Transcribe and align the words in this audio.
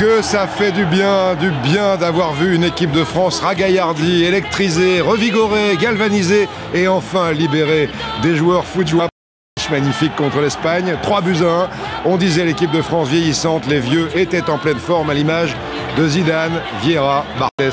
Que 0.00 0.22
ça 0.22 0.46
fait 0.46 0.72
du 0.72 0.86
bien, 0.86 1.34
du 1.34 1.50
bien 1.62 1.98
d'avoir 1.98 2.32
vu 2.32 2.54
une 2.54 2.64
équipe 2.64 2.90
de 2.90 3.04
France 3.04 3.40
ragaillardie, 3.40 4.24
électrisée, 4.24 5.02
revigorée, 5.02 5.76
galvanisée 5.76 6.48
et 6.72 6.88
enfin 6.88 7.32
libérée 7.32 7.90
des 8.22 8.34
joueurs 8.34 8.64
foot 8.64 8.90
magnifique 9.70 10.16
contre 10.16 10.40
l'Espagne. 10.40 10.96
3 11.02 11.20
buts 11.20 11.36
à 11.42 11.64
1. 11.64 11.68
On 12.06 12.16
disait 12.16 12.46
l'équipe 12.46 12.70
de 12.70 12.80
France 12.80 13.08
vieillissante, 13.08 13.66
les 13.66 13.78
vieux 13.78 14.08
étaient 14.14 14.48
en 14.48 14.56
pleine 14.56 14.78
forme 14.78 15.10
à 15.10 15.14
l'image 15.14 15.54
de 15.98 16.08
Zidane, 16.08 16.62
Vieira, 16.82 17.26
Barthez 17.38 17.68